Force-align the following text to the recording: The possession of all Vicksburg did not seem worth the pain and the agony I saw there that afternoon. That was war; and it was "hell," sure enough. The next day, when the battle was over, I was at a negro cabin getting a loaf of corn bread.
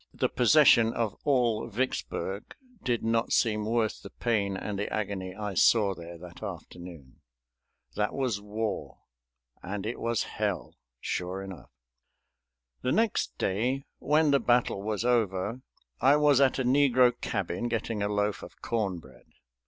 The 0.15 0.29
possession 0.29 0.93
of 0.93 1.15
all 1.25 1.67
Vicksburg 1.67 2.55
did 2.81 3.03
not 3.03 3.31
seem 3.31 3.65
worth 3.67 4.01
the 4.01 4.09
pain 4.09 4.57
and 4.57 4.79
the 4.79 4.91
agony 4.91 5.35
I 5.35 5.53
saw 5.53 5.93
there 5.93 6.17
that 6.17 6.41
afternoon. 6.41 7.21
That 7.93 8.15
was 8.15 8.41
war; 8.41 8.97
and 9.61 9.85
it 9.85 9.99
was 9.99 10.23
"hell," 10.23 10.73
sure 10.99 11.43
enough. 11.43 11.69
The 12.81 12.91
next 12.91 13.37
day, 13.37 13.85
when 13.99 14.31
the 14.31 14.39
battle 14.39 14.81
was 14.81 15.05
over, 15.05 15.61
I 15.99 16.15
was 16.15 16.41
at 16.41 16.57
a 16.57 16.63
negro 16.63 17.13
cabin 17.21 17.67
getting 17.67 18.01
a 18.01 18.09
loaf 18.09 18.41
of 18.41 18.59
corn 18.59 18.97
bread. 18.97 19.27